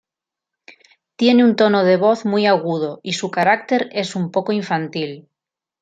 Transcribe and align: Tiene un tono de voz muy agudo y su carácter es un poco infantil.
Tiene 1.15 1.43
un 1.43 1.55
tono 1.55 1.83
de 1.83 1.95
voz 1.95 2.25
muy 2.25 2.47
agudo 2.47 3.01
y 3.03 3.13
su 3.13 3.29
carácter 3.29 3.87
es 3.91 4.15
un 4.15 4.31
poco 4.31 4.51
infantil. 4.51 5.29